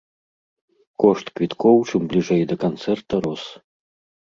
Кошт 1.03 1.25
квіткоў 1.35 1.77
чым 1.89 2.01
бліжэй 2.15 2.43
да 2.55 2.59
канцэрта 2.67 3.23
рос. 3.29 3.43